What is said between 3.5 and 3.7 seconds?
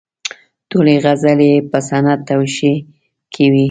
وې.